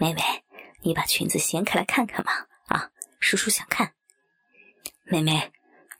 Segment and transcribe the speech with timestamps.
[0.00, 0.22] 妹妹，
[0.80, 2.32] 你把裙子掀开来看看嘛！
[2.68, 2.90] 啊，
[3.20, 3.92] 叔叔想看。
[5.04, 5.52] 妹妹，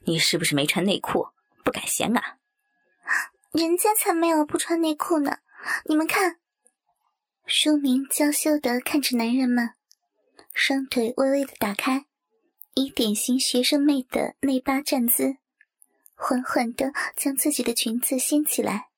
[0.06, 1.28] 你是不是没穿内裤，
[1.62, 2.38] 不敢掀啊？
[3.52, 5.40] 人家才没有不穿内裤呢，
[5.84, 6.38] 你们看。
[7.44, 9.74] 书明娇羞的看着男人们，
[10.54, 12.06] 双腿微微的打开，
[12.72, 15.36] 以典型学生妹的内八站姿，
[16.14, 18.88] 缓缓的将自己的裙子掀起来，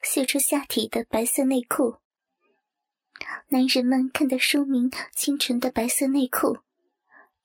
[0.00, 1.96] 秀出下体的白色内裤。
[3.48, 6.58] 男人们看到书明清纯的白色内裤，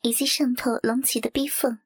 [0.01, 1.79] 以及上头隆起的逼缝，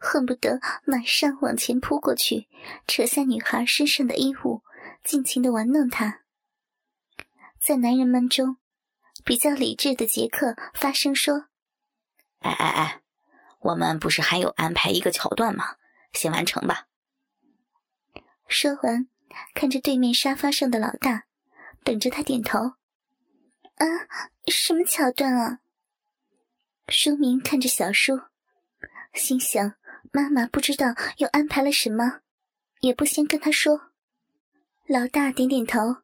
[0.00, 2.48] 恨不得马上往前扑过去，
[2.86, 4.62] 扯下女孩身上的衣物，
[5.04, 6.22] 尽情的玩弄她。
[7.60, 8.56] 在男人们中，
[9.24, 11.46] 比较理智的杰克发声说
[12.40, 13.02] ：“哎哎哎，
[13.60, 15.76] 我们不是还有安排一个桥段吗？
[16.12, 16.86] 先完成吧。”
[18.48, 19.08] 说完，
[19.52, 21.24] 看着对面沙发上的老大，
[21.84, 22.72] 等着他点头。
[23.78, 23.86] “啊，
[24.46, 25.60] 什么桥段啊？”
[26.88, 28.20] 书明看着小叔，
[29.12, 29.74] 心想：
[30.12, 32.20] 妈妈不知道又安排了什么，
[32.80, 33.90] 也不先跟他说。
[34.86, 35.98] 老大点点头。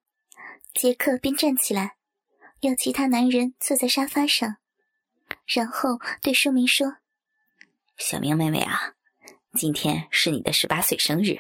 [0.74, 1.94] 杰克便站起来，
[2.60, 4.56] 要其他男人坐在沙发上，
[5.46, 6.96] 然后对书明说
[7.96, 8.94] ：“小明妹妹啊，
[9.52, 11.38] 今天是你的十八岁生日，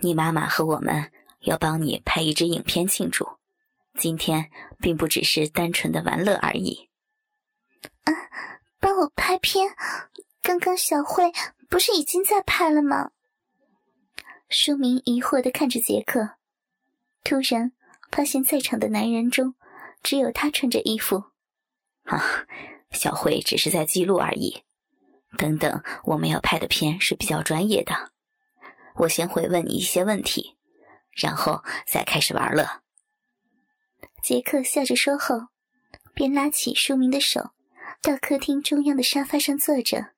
[0.00, 3.26] 你妈妈和我们要帮你拍一支影片庆祝。
[3.98, 6.88] 今天并不只是单纯的玩乐而已。”
[8.04, 8.12] 啊，
[8.78, 9.74] 帮我拍片？
[10.42, 11.32] 刚刚小慧
[11.68, 13.10] 不是已经在拍了吗？
[14.48, 16.36] 书明疑惑的看着杰克，
[17.22, 17.72] 突然。
[18.12, 19.56] 发现在场的男人中，
[20.00, 21.24] 只有他穿着衣服。
[22.04, 22.46] 啊，
[22.92, 24.62] 小慧只是在记录而已。
[25.36, 28.12] 等等，我们要拍的片是比较专业的。
[28.98, 30.56] 我先会问你一些问题，
[31.10, 32.83] 然后再开始玩乐。
[34.24, 35.48] 杰克笑着说后，
[36.14, 37.50] 便拉起书明的手，
[38.00, 40.12] 到客厅中央的沙发上坐着，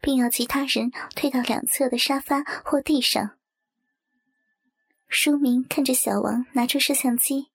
[0.00, 3.36] 并要其他人退到两侧的沙发或地上。
[5.06, 7.50] 书明看着小王拿出摄像机，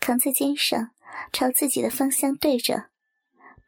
[0.00, 0.90] 扛在肩上，
[1.32, 2.90] 朝自己的方向对着，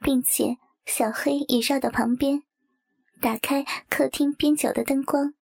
[0.03, 2.43] 并且小黑也绕到旁边，
[3.23, 5.33] 打开客厅边角的灯光，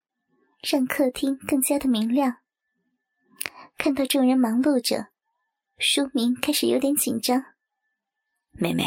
[0.62, 2.36] 让客厅更加的明亮。
[3.76, 5.08] 看到众人忙碌着，
[5.82, 7.42] 书明开始有点紧张。
[8.50, 8.84] 妹妹，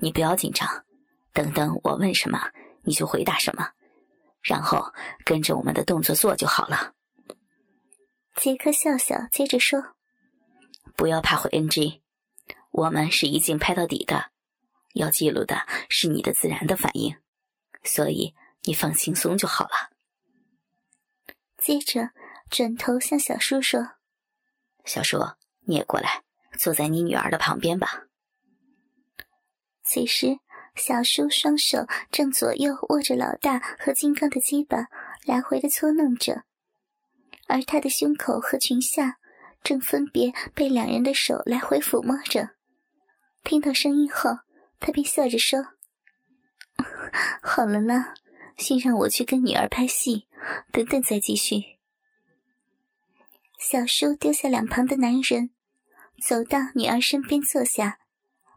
[0.00, 0.84] 你不要紧张，
[1.32, 2.52] 等等我问什么
[2.84, 3.72] 你就回答什么，
[4.42, 4.92] 然后
[5.24, 6.94] 跟着我们的动作做就好了。
[8.36, 9.96] 杰克笑笑，接着说
[10.94, 12.00] ：“不要怕回 NG，
[12.70, 14.30] 我们是一镜拍到底的，
[14.94, 17.16] 要记录的是你的自然的反应，
[17.82, 19.90] 所以你放轻松就好了。”
[21.58, 22.10] 接着
[22.48, 23.94] 转头向小叔说
[24.86, 25.18] ：“小叔，
[25.62, 26.22] 你也过来，
[26.56, 28.04] 坐在你女儿的旁边吧。”
[29.84, 30.38] 此时，
[30.74, 34.88] 小叔双手正左右握着老大和金刚的鸡巴，
[35.24, 36.42] 来回的搓弄着。
[37.46, 39.18] 而他的胸口和裙下
[39.62, 42.50] 正分别被两人的手来回抚摸着。
[43.44, 44.38] 听到声音后，
[44.80, 45.60] 他便笑着说
[47.40, 48.14] ：“好了啦，
[48.56, 50.26] 先让我去跟女儿拍戏，
[50.72, 51.78] 等等再继续。”
[53.58, 55.50] 小叔丢下两旁的男人，
[56.22, 57.98] 走到女儿身边坐下，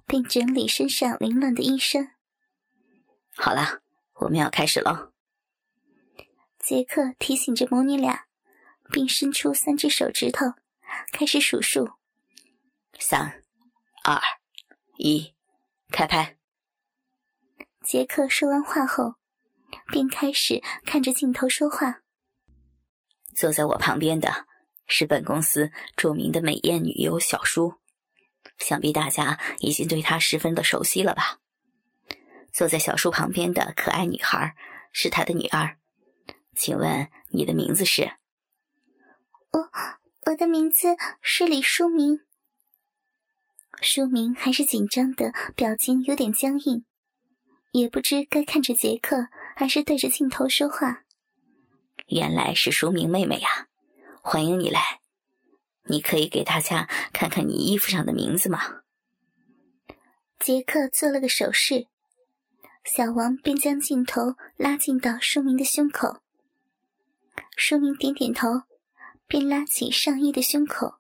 [0.06, 2.16] 并整理身上凌乱的衣衫。
[3.36, 3.82] 好了，
[4.16, 5.12] 我们要开始喽。
[6.58, 8.26] 杰克提醒着母女俩。
[8.92, 10.56] 并伸出三只手指头，
[11.12, 11.92] 开始数数。
[13.00, 13.44] 三、
[14.04, 14.20] 二、
[14.98, 15.36] 一，
[15.90, 16.40] 开拍。
[17.84, 19.14] 杰克说完话后，
[19.92, 22.02] 便开始看着镜头说话。
[23.36, 24.48] 坐在我旁边的
[24.90, 27.76] 是本公司著名的美艳女优小舒，
[28.58, 31.40] 想必大家已经对她十分的熟悉了吧？
[32.52, 34.56] 坐在小舒旁边的可爱女孩
[34.92, 35.78] 是她的女儿，
[36.56, 38.12] 请问你的名字是？
[39.52, 39.70] 我
[40.26, 42.20] 我的名字是李书明。
[43.82, 46.84] 书明还是紧张的，表情有点僵硬，
[47.72, 51.04] 也不知该看着杰克还是对着镜头说话。
[52.08, 53.69] 原来是书明妹妹呀，
[54.32, 55.00] 欢迎你来。
[55.86, 58.84] 你可以给大家看看你衣服上的名字吗？
[60.38, 61.88] 杰克做了个手势，
[62.86, 66.20] 小王便将镜头拉近到书明的胸口。
[67.58, 68.62] 书明点点头。
[69.28, 70.96] 便拉起上衣的胸口，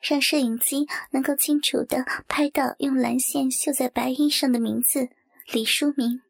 [0.00, 5.08] 让摄影机能够清楚的拍到用蓝线绣在白衣上的名字
[5.52, 6.22] 李书明。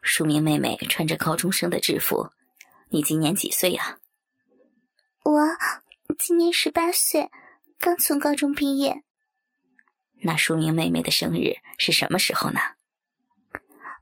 [0.00, 2.30] 书明妹妹穿着高中生的制服，
[2.88, 3.98] 你今年几岁呀？
[5.28, 5.58] 我
[6.18, 7.30] 今年十八岁，
[7.78, 9.02] 刚从高中毕业。
[10.22, 12.60] 那书明妹妹的生日是什么时候呢？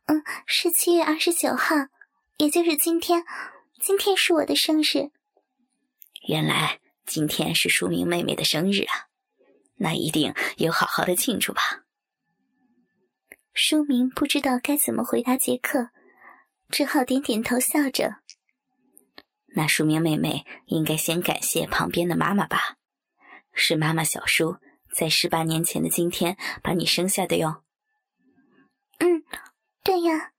[0.04, 1.74] 嗯，是七月二十九号，
[2.36, 3.24] 也就是今天。
[3.80, 5.10] 今天是我的生日。
[6.28, 9.10] 原来今天是书明妹妹的生日啊，
[9.78, 11.82] 那一定有好好的庆祝吧。
[13.52, 15.90] 书明不知道该怎么回答杰克，
[16.70, 18.18] 只好点点头，笑着。
[19.54, 22.76] 那书明妹妹应该先感谢旁边的妈妈吧？
[23.52, 24.58] 是妈妈小叔
[24.92, 27.62] 在十八年前的今天把你生下的哟。
[28.98, 29.24] 嗯，
[29.82, 30.32] 对呀。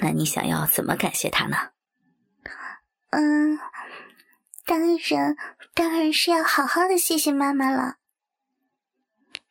[0.00, 1.72] 那你想要怎么感谢他呢？
[3.10, 3.58] 嗯，
[4.66, 5.36] 当然，
[5.72, 7.98] 当然是要好好的谢谢妈妈了。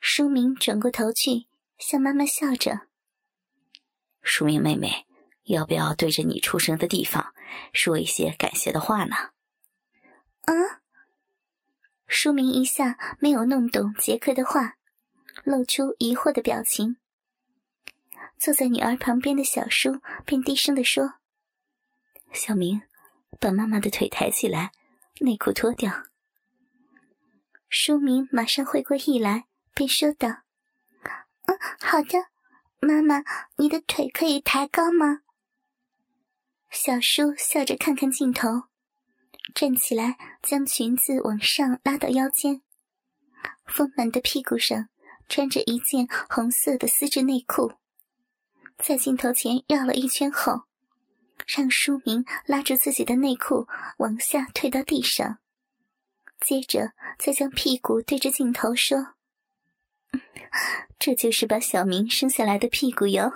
[0.01, 1.47] 书明转过头去，
[1.77, 2.87] 向妈妈笑着。
[4.21, 5.07] 书明妹妹，
[5.45, 7.33] 要不要对着你出生的地方
[7.73, 9.15] 说一些感谢的话呢？
[10.45, 10.79] 嗯。
[12.07, 14.75] 书明一下没有弄懂杰克的话，
[15.43, 16.97] 露出疑惑的表情。
[18.37, 21.15] 坐在女儿旁边的小叔便低声的说
[22.33, 22.81] ：“小明。”
[23.39, 24.71] 把妈妈的腿抬起来，
[25.21, 26.03] 内裤脱掉。
[27.67, 30.29] 书明马上回过意来，便说道
[31.47, 32.27] ：“嗯，好的，
[32.79, 33.23] 妈妈，
[33.57, 35.22] 你的腿可以抬高吗？”
[36.75, 38.63] 小叔笑着看看镜头，
[39.53, 42.63] 站起来，将裙子往上拉到腰间，
[43.67, 44.89] 丰满的屁股上
[45.29, 47.73] 穿着一件红色的丝质内裤，
[48.79, 50.63] 在镜头前绕了一圈后。
[51.45, 53.67] 让书明拉住自己的内裤
[53.97, 55.37] 往下退到地上，
[56.39, 59.13] 接着再将屁股对着镜头说
[60.97, 63.31] ：“这就是把小明生下来的屁股哟。”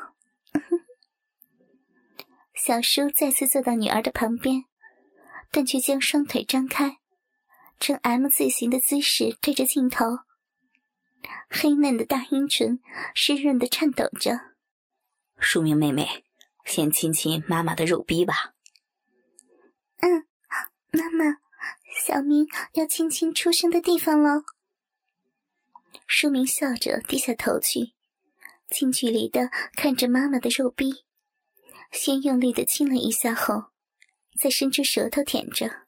[2.68, 4.66] 小叔再次坐到女儿的旁边，
[5.52, 6.98] 但却将双腿张开，
[7.80, 10.04] 呈 M 字形的姿势对着镜头，
[11.50, 12.82] 黑嫩的大阴唇
[13.16, 14.42] 湿润的颤抖着。
[15.40, 16.26] 书明妹妹。
[16.66, 18.54] 先亲亲妈妈的肉逼吧。
[20.00, 20.28] 嗯，
[20.92, 21.38] 妈妈，
[22.06, 24.44] 小明要亲亲出生的地方喽。
[26.06, 27.94] 书明笑着低下头去，
[28.70, 31.06] 近距离的看着妈妈的肉逼，
[31.92, 33.66] 先用力的亲了一下，后
[34.40, 35.88] 再伸出舌头舔着。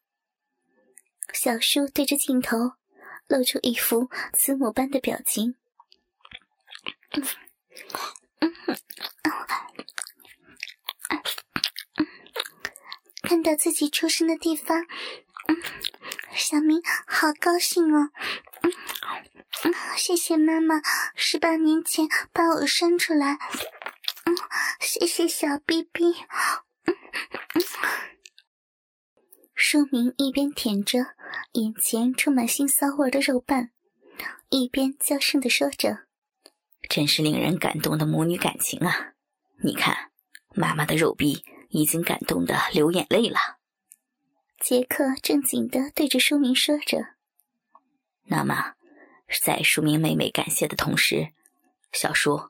[1.33, 2.73] 小叔对着镜头
[3.27, 5.55] 露出一副慈母般的表情。
[13.21, 14.87] 看到自己出生的地方，
[16.33, 18.09] 小明好高兴哦，
[19.95, 20.81] 谢谢妈妈，
[21.13, 23.37] 十八年前把我生出来，
[24.29, 24.35] 嗯，
[24.79, 26.13] 谢谢小 BB，
[26.85, 26.95] 嗯
[27.55, 27.63] 嗯。
[29.55, 30.99] 书明一边舔着
[31.53, 33.71] 眼前充满腥骚味的肉瓣，
[34.49, 36.05] 一边娇声的说着
[36.87, 39.13] ：“真是令人感动的母女感情啊！
[39.63, 40.11] 你看，
[40.53, 43.59] 妈妈的肉臂。”已经感动的流眼泪了。
[44.59, 46.97] 杰克正经的对着书明说着
[48.25, 48.73] ：“那么，
[49.45, 51.31] 在书明妹妹感谢的同时，
[51.91, 52.48] 小叔，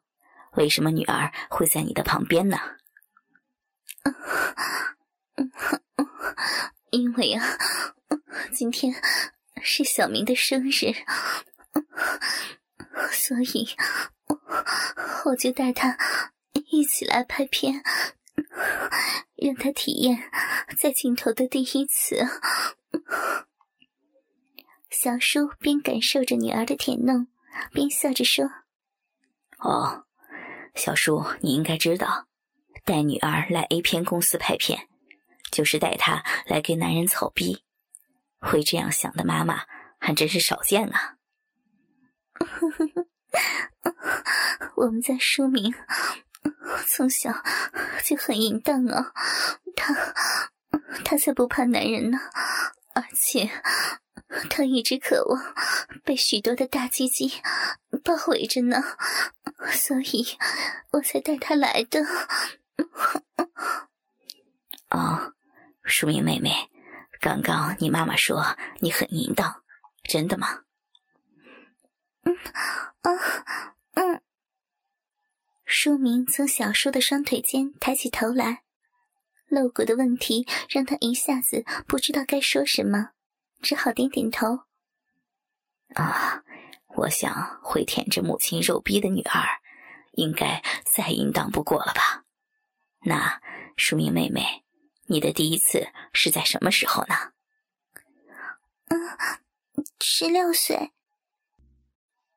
[0.53, 2.57] 为什么女儿会在你的旁边呢
[6.91, 7.45] ？”“因为啊，
[8.51, 8.93] 今天
[9.61, 10.93] 是小明的生日，
[13.11, 13.69] 所以
[15.25, 15.95] 我就带他
[16.71, 17.83] 一起来拍片。”
[19.41, 20.29] 让他体验
[20.77, 22.27] 在镜头的第一次。
[24.89, 27.27] 小叔边感受着女儿的甜弄，
[27.71, 28.43] 边笑着说
[29.59, 30.03] ：“哦，
[30.75, 32.27] 小叔，你应该知道，
[32.85, 34.87] 带女儿来 A 片公司拍片，
[35.51, 37.63] 就是带她来给男人草逼。
[38.39, 39.63] 会这样想的妈妈
[39.99, 41.15] 还真是少见啊。
[44.77, 45.73] 我们在书明。”
[46.87, 47.31] 从小
[48.03, 49.11] 就很淫荡啊，
[49.75, 49.93] 他
[51.03, 52.17] 他才不怕男人呢，
[52.95, 53.49] 而且
[54.49, 55.55] 他一直渴望
[56.03, 57.31] 被许多的大鸡鸡
[58.03, 58.81] 包围着呢，
[59.71, 60.37] 所以
[60.91, 62.05] 我才带他来的。
[64.89, 65.33] 哦，
[65.83, 66.69] 淑明妹妹，
[67.19, 69.63] 刚刚你妈妈说你很淫荡，
[70.03, 70.61] 真的吗？
[72.23, 72.35] 嗯，
[73.01, 74.21] 啊，嗯。
[75.65, 78.63] 书明从小叔的双腿间抬起头来，
[79.47, 83.11] 露骨的问题让他一下子不知道该说什么，
[83.61, 84.59] 只好点点头。
[85.95, 86.43] 啊，
[86.95, 89.59] 我想会舔着母亲肉逼的女儿，
[90.13, 92.25] 应该再淫荡不过了吧？
[93.01, 93.41] 那
[93.77, 94.63] 淑明妹妹，
[95.05, 97.33] 你的第一次是在什么时候呢？
[98.89, 99.17] 嗯，
[99.99, 100.91] 十六岁。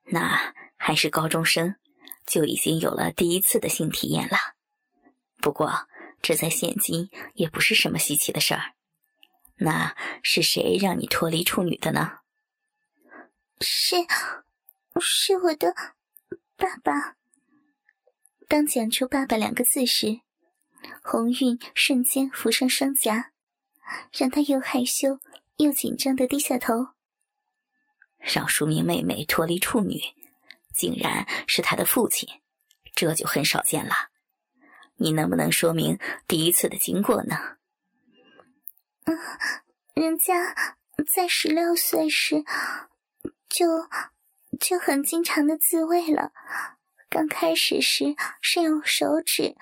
[0.04, 0.54] 那。
[0.84, 1.76] 还是高中生，
[2.26, 4.36] 就已经有了第一次的性体验了。
[5.40, 5.86] 不过，
[6.20, 8.74] 这在现今也不是什么稀奇的事儿。
[9.62, 12.18] 那是谁让你脱离处女的呢？
[13.60, 13.96] 是，
[15.00, 15.74] 是我的
[16.56, 17.16] 爸爸。
[18.48, 20.20] 当讲出“爸爸”两个字时，
[21.02, 23.32] 红晕瞬间浮上双颊，
[24.12, 25.20] 让他又害羞
[25.58, 26.88] 又紧张的低下头。
[28.18, 30.00] 让淑明妹妹脱离处女，
[30.74, 32.28] 竟然是她的父亲，
[32.94, 33.94] 这就很少见了。
[34.96, 37.36] 你能不能说明第一次的经过呢？
[39.04, 39.18] 嗯，
[39.94, 40.54] 人家
[41.14, 42.44] 在十六岁时
[43.48, 43.88] 就
[44.60, 46.32] 就很经常的自慰了。
[47.10, 49.54] 刚开始时是用手指，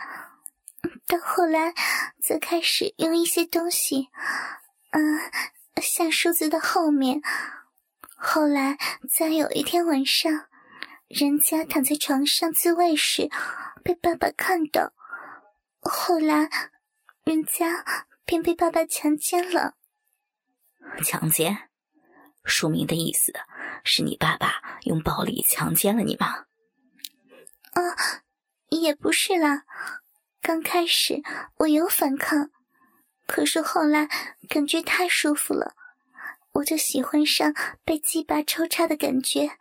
[1.06, 1.75] 到后来
[2.23, 4.09] 则开始用一些东西，
[4.90, 5.18] 嗯，
[5.82, 7.20] 像梳子的后面。
[8.23, 8.76] 后来
[9.11, 10.47] 在有一天晚上，
[11.09, 13.28] 人家躺在床上自慰时，
[13.82, 14.92] 被爸爸看到，
[15.80, 16.50] 后来
[17.25, 17.85] 人家
[18.31, 19.75] 便被爸爸强奸了。
[21.05, 21.69] 强奸？
[22.45, 23.33] 书明的意思
[23.83, 26.45] 是你爸爸用暴力强奸了你吗？
[27.73, 27.83] 啊，
[28.69, 29.65] 也不是啦。
[30.41, 31.25] 刚开始
[31.57, 32.53] 我有反抗，
[33.27, 34.09] 可是后来
[34.49, 35.75] 感觉太舒服了，
[36.53, 37.53] 我就喜欢上
[37.85, 39.59] 被鸡巴抽插的感觉，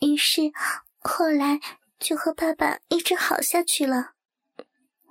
[0.00, 0.40] 于是
[1.00, 1.60] 后来
[1.98, 4.12] 就和爸爸一直好下去了。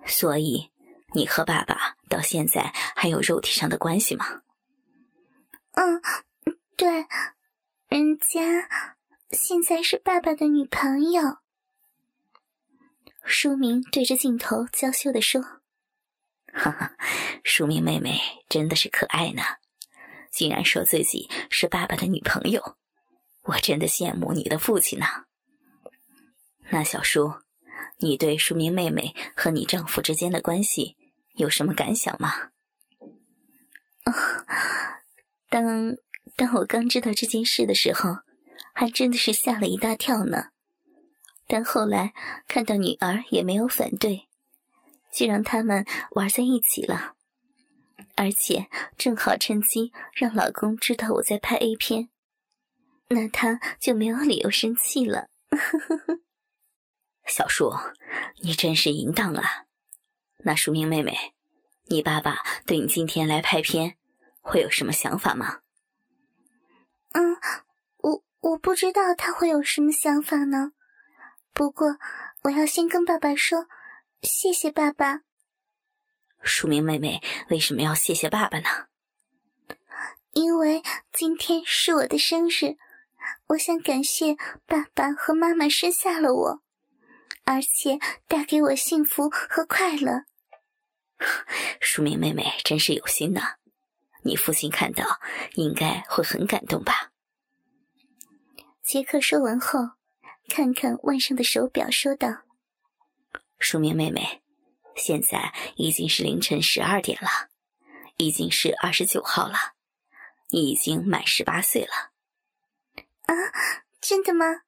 [0.08, 0.73] 所以
[1.14, 4.42] 你和爸爸到现在还有肉体上的关系吗？
[5.74, 6.02] 嗯，
[6.76, 7.06] 对，
[7.88, 8.70] 人家
[9.32, 11.38] 现在是爸爸的女朋友。
[13.24, 15.42] 书明对着镜头娇羞的说
[16.54, 16.96] ：“哈哈，
[17.44, 19.42] 书明妹妹真的是可爱呢，
[20.30, 22.76] 竟然说自己是爸爸的女朋友，
[23.44, 25.06] 我真的羡慕你的父亲呢。
[26.70, 27.34] 那小叔，
[27.98, 30.98] 你对书明妹妹和你丈夫之间的关系
[31.34, 32.52] 有什么感想吗？”
[35.50, 35.96] 当
[36.36, 38.18] 当我刚知道这件事的时候，
[38.74, 40.50] 还真的是吓了一大跳呢。
[41.48, 42.14] 但后来
[42.48, 44.28] 看到女儿也没有反对，
[45.12, 47.16] 就让他们玩在一起了，
[48.16, 52.10] 而且正好趁机让老公知道我在拍 A 片，
[53.10, 55.30] 那他就没有理由生气了。
[57.28, 57.72] 小树，
[58.42, 59.66] 你真是淫荡啊！
[60.44, 61.34] 那淑明妹妹，
[61.86, 63.96] 你爸爸对你今天来拍片
[64.42, 65.60] 会有什么想法吗？
[67.14, 67.38] 嗯，
[67.98, 70.74] 我我不知道他会有什么想法呢。
[71.54, 71.98] 不过，
[72.44, 73.68] 我要先跟爸爸说，
[74.22, 75.22] 谢谢爸爸。
[76.42, 78.68] 淑明妹妹为什么要谢谢爸爸呢？
[80.32, 80.82] 因为
[81.12, 82.76] 今天是我的生日，
[83.48, 84.36] 我想感谢
[84.66, 86.62] 爸爸和妈妈生下了我，
[87.46, 90.26] 而且带给我幸福和快乐。
[91.80, 93.42] 淑明妹妹真是有心呢，
[94.24, 95.20] 你父亲看到
[95.54, 97.12] 应该会很感动吧？
[98.82, 99.92] 杰克说完后。
[100.50, 102.28] 看看腕上的手表，说道
[103.58, 104.44] ：“淑明妹妹，
[104.94, 107.50] 现在已经是凌晨十二点了，
[108.18, 109.56] 已经是二十九号了，
[110.50, 112.12] 你已经满十八岁了。
[113.26, 113.34] ”“啊，
[114.02, 114.64] 真的吗？”“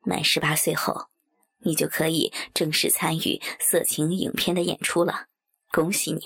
[0.00, 1.10] 满十八岁后，
[1.58, 5.26] 你就可以正式参与色情影片的演出了，
[5.70, 6.20] 恭喜你！”“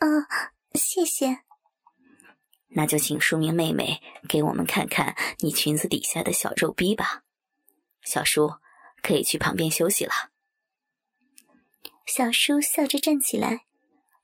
[0.00, 0.26] 哦，
[0.74, 1.40] 谢谢。”
[2.72, 7.24] 那就请淑明妹妹给我们看看你裙子底下的小肉逼吧，
[8.02, 8.52] 小叔
[9.02, 10.12] 可以去旁边休息了。
[12.06, 13.66] 小叔笑着站起来，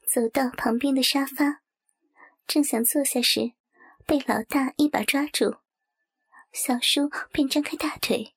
[0.09, 1.62] 走到旁边的沙发，
[2.47, 3.54] 正想坐下时，
[4.06, 5.59] 被老大一把抓住，
[6.52, 8.36] 小叔便张开大腿，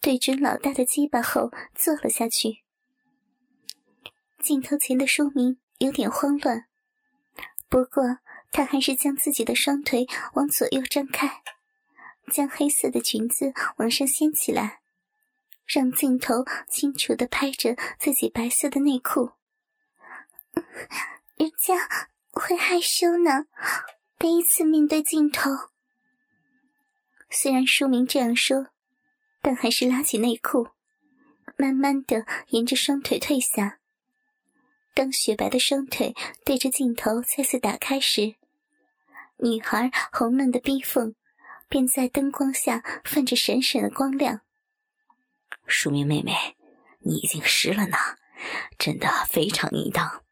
[0.00, 2.62] 对准老大的鸡巴后坐了下去。
[4.40, 6.66] 镜头前的书明有点慌乱，
[7.68, 8.18] 不过。
[8.50, 11.42] 他还是将自己的双腿往左右张开，
[12.32, 14.80] 将黑色的裙子往上掀起来，
[15.66, 19.32] 让镜头清楚的拍着自己白色的内裤。
[21.36, 21.76] 人家
[22.32, 23.44] 会害羞呢，
[24.18, 25.50] 第一次面对镜头。
[27.28, 28.68] 虽然书明这样说，
[29.40, 30.68] 但还是拉起内裤，
[31.56, 33.80] 慢慢的沿着双腿退下。
[34.94, 36.14] 当雪白的双腿
[36.44, 38.34] 对着镜头再次打开时，
[39.36, 41.14] 女孩红嫩的逼缝
[41.68, 44.40] 便在灯光下泛着闪闪的光亮。
[45.66, 46.56] 淑明妹妹，
[47.00, 47.96] 你已经湿了呢，
[48.76, 50.24] 真的非常淫荡。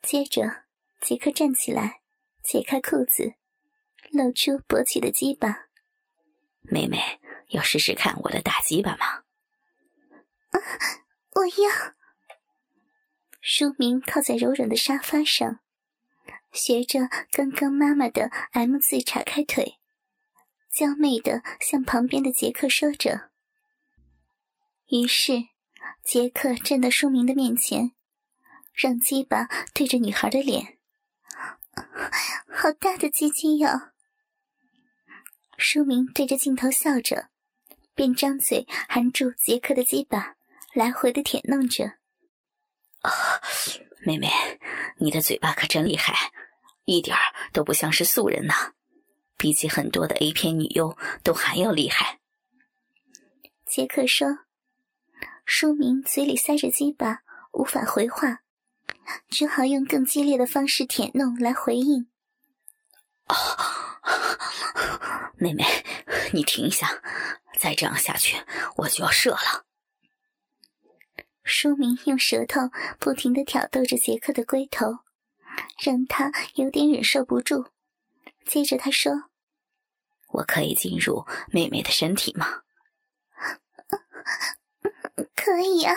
[0.00, 0.64] 接着，
[1.00, 2.00] 杰克站起来，
[2.42, 3.34] 解开裤子，
[4.10, 5.66] 露出勃起的鸡巴。
[6.62, 7.17] 妹妹
[7.48, 9.06] 要试试看我的大鸡巴吗？
[10.50, 10.60] 啊
[11.32, 11.94] 我要。
[13.40, 15.60] 书明靠在柔软的沙发上，
[16.52, 19.78] 学着刚刚妈妈的 M 字叉开腿，
[20.70, 23.30] 娇媚的向旁边的杰克说着。
[24.88, 25.44] 于是，
[26.02, 27.92] 杰克站到书明的面前，
[28.74, 30.78] 让鸡巴对着女孩的脸。
[32.52, 33.92] 好大的鸡鸡哟！
[35.56, 37.30] 书明对着镜头笑着，
[37.98, 40.36] 便张嘴含住杰克的鸡巴，
[40.72, 41.94] 来回的舔弄着。
[43.00, 43.10] 啊，
[44.06, 44.30] 妹妹，
[44.98, 46.30] 你的嘴巴可真厉害，
[46.84, 47.16] 一点
[47.52, 48.54] 都不像是素人呐，
[49.36, 52.20] 比起很多的 A 片女优都还要厉害。
[53.66, 54.28] 杰克说，
[55.44, 58.42] 书明嘴里塞着鸡巴，无法回话，
[59.28, 62.06] 只好用更激烈的方式舔弄来回应。
[63.24, 63.98] 啊，
[65.36, 65.64] 妹妹，
[66.32, 67.02] 你停一下，
[67.58, 68.36] 再这样下去
[68.76, 69.66] 我就要射了。
[71.42, 74.98] 书明用舌头不停的挑逗着杰克的龟头，
[75.82, 77.66] 让他有点忍受不住。
[78.44, 79.30] 接着他说
[80.28, 82.62] ：“我可以进入妹妹的身体吗
[85.34, 85.94] ？”“可以啊。”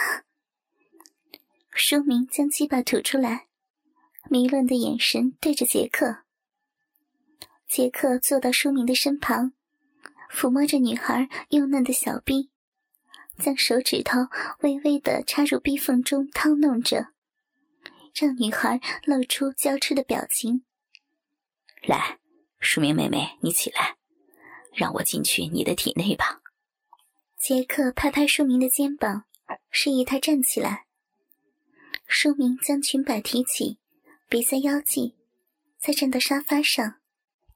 [1.74, 3.48] 书明将鸡巴吐出来，
[4.30, 6.24] 迷乱的眼神对着杰克。
[7.68, 9.54] 杰克坐到书明的身旁，
[10.32, 12.50] 抚摸着女孩幼嫩的小臂。
[13.38, 14.20] 将手指头
[14.60, 17.08] 微微的插入逼缝中掏弄着，
[18.14, 20.64] 让女孩露出娇痴的表情。
[21.82, 22.20] 来，
[22.60, 23.96] 淑明妹妹，你起来，
[24.74, 26.42] 让我进去你的体内吧。
[27.36, 29.24] 杰克拍拍淑明的肩膀，
[29.72, 30.86] 示意她站起来。
[32.06, 33.80] 淑明将裙摆提起，
[34.30, 35.16] 别在腰际，
[35.80, 37.00] 再站到沙发上，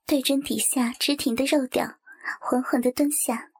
[0.07, 1.99] 对准底下直挺的肉屌，
[2.39, 3.51] 缓缓的蹲下。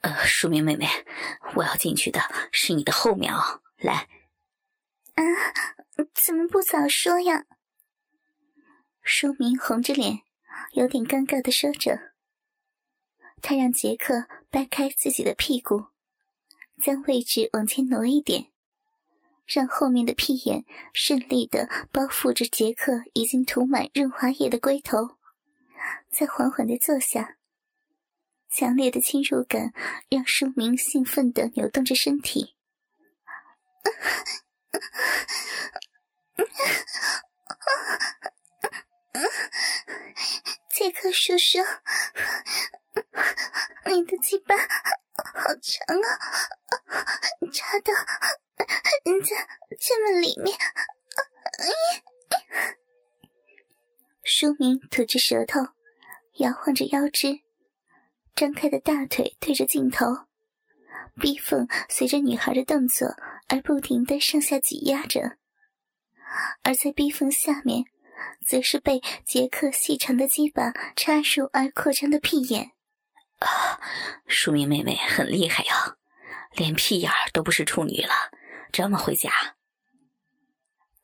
[0.00, 0.86] 呃，淑明妹妹，
[1.54, 3.60] 我要进去的是你的后面啊！
[3.78, 4.08] 来，
[5.14, 5.22] 啊，
[6.12, 7.44] 怎么不早说呀？
[9.02, 10.22] 淑明红着脸，
[10.72, 12.12] 有点尴尬的说着。
[13.40, 15.86] 他让杰克掰开自己的屁股，
[16.80, 18.52] 将位置往前挪一点，
[19.46, 25.16] 让后面的屁眼顺利的包覆着杰克已经涂满润滑液的龟头，
[26.10, 27.36] 再缓缓的坐下。
[28.50, 29.72] 强烈的侵入感
[30.10, 32.54] 让书明兴奋的扭动着身体。
[40.70, 41.58] 杰克叔叔，
[43.86, 46.08] 你的鸡巴好长啊，
[47.52, 47.94] 插到
[49.04, 49.48] 人家
[49.80, 50.58] 这么里面。
[54.24, 55.60] 书明吐着舌头，
[56.34, 57.40] 摇晃着腰肢。
[58.36, 60.06] 张开的大腿对着镜头，
[61.20, 63.08] 逼缝随着女孩的动作
[63.48, 65.36] 而不停的上下挤压着，
[66.62, 67.84] 而在逼缝下面，
[68.46, 72.70] 则是被杰克细长的鸡巴插入而扩张的屁眼。
[73.40, 73.80] 啊，
[74.28, 75.96] 淑明妹妹很厉害呀，
[76.54, 78.30] 连屁眼都不是处女了，
[78.70, 79.56] 这么会夹。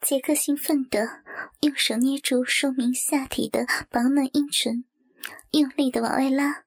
[0.01, 1.23] 杰克兴奋的
[1.61, 4.85] 用手捏住舒明下体的饱满阴唇，
[5.51, 6.65] 用力的往外拉。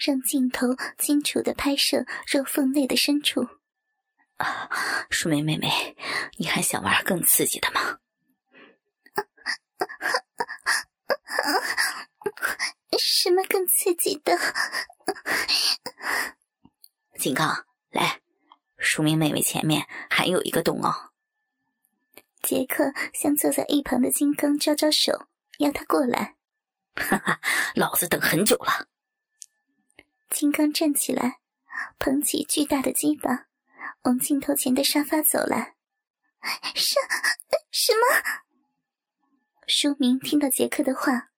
[0.00, 3.46] 让镜头清楚的拍摄肉缝内的深处。
[4.36, 4.68] 啊，
[5.10, 5.96] 淑梅妹妹，
[6.36, 7.98] 你还想玩更刺激的吗？
[12.98, 14.38] 什么更刺激的？
[17.18, 18.20] 金刚，来，
[18.78, 21.12] 淑明妹妹前面还有一个洞哦。
[22.48, 26.36] 杰克向坐在一旁的金刚招招手，要他过来。
[26.94, 27.40] 哈哈，
[27.74, 28.88] 老子等很久了。
[30.30, 31.40] 金刚站起来，
[31.98, 33.48] 捧起巨大的鸡巴，
[34.04, 35.74] 往镜头前的沙发走来。
[36.74, 36.98] 什
[37.70, 38.00] 什么？
[39.66, 41.28] 书明听到杰克的话，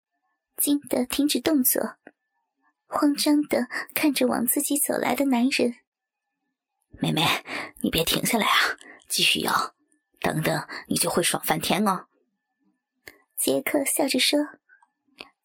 [0.56, 1.96] 惊得停止动作，
[2.86, 5.74] 慌张的看着往自己走来的男人。
[6.90, 7.24] 妹妹，
[7.80, 9.74] 你别停下来啊，继续摇，
[10.20, 12.06] 等等你就会爽翻天哦。
[13.36, 14.38] 杰克笑着说，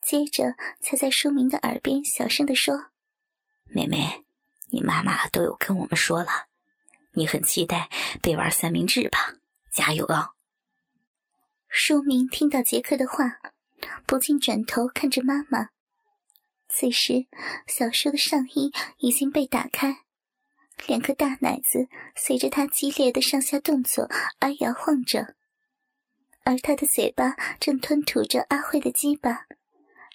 [0.01, 2.91] 接着才在书明的耳边小声的说。
[3.65, 4.25] 妹妹，
[4.71, 6.47] 你妈妈都有跟我们说了，
[7.13, 7.89] 你很期待
[8.21, 9.35] 被玩三明治吧？
[9.71, 10.31] 加油哦！
[11.67, 13.39] 书明听到杰克的话，
[14.05, 15.69] 不禁转头看着妈妈。
[16.67, 17.27] 此时，
[17.67, 20.04] 小叔的上衣已经被打开，
[20.87, 24.09] 两个大奶子随着他激烈的上下动作
[24.39, 25.35] 而摇晃着，
[26.43, 29.47] 而他的嘴巴正吞吐着阿慧的鸡巴，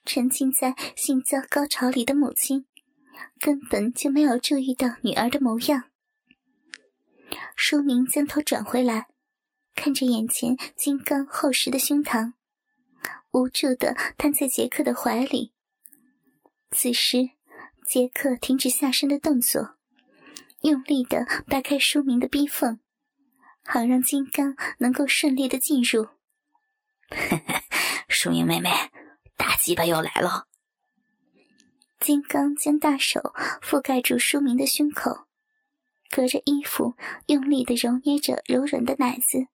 [0.05, 2.67] 沉浸在性交高潮里的母亲，
[3.41, 5.85] 根本就没有注意到女儿的模样。
[7.57, 9.09] 书明将头转回来，
[9.75, 12.35] 看着眼前金刚厚实的胸膛，
[13.33, 15.53] 无助的瘫在杰克的怀里。
[16.71, 17.31] 此时，
[17.85, 19.77] 杰克停止下身的动作，
[20.61, 22.81] 用力的掰开书明的逼缝，
[23.65, 26.09] 好让金刚能够顺利的进入。
[28.09, 28.71] 书明妹妹，
[29.37, 30.47] 大鸡巴又来了。
[31.99, 33.21] 金刚将大手
[33.63, 35.27] 覆盖住书明的胸口。
[36.11, 36.97] 隔着衣服，
[37.27, 39.47] 用力的揉捏着柔软的奶子，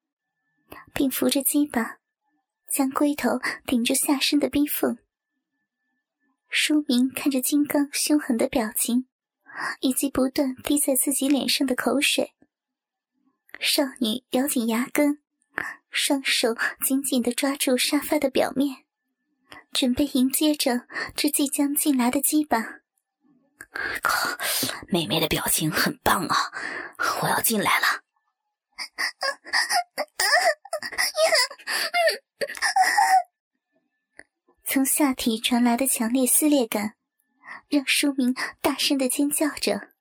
[0.94, 1.98] 并扶着鸡巴，
[2.68, 4.96] 将龟头顶住下身的逼缝。
[6.48, 9.06] 书明看着金刚凶狠的表情，
[9.80, 12.34] 以及不断滴在自己脸上的口水，
[13.58, 15.20] 少女咬紧牙根，
[15.90, 18.84] 双手紧紧的抓住沙发的表面，
[19.72, 20.82] 准备迎接着
[21.14, 22.80] 这即将进来的鸡巴。
[24.02, 24.38] 靠，
[24.88, 26.52] 妹妹的表情很棒啊！
[27.22, 28.02] 我要进来了。
[34.64, 36.94] 从下体传来的强烈撕裂感，
[37.68, 39.95] 让书明大声的尖叫着。